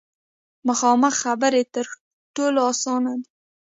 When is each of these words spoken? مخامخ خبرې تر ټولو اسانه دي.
مخامخ 0.67 1.13
خبرې 1.23 1.61
تر 1.73 1.85
ټولو 2.35 2.59
اسانه 2.71 3.11
دي. 3.19 3.29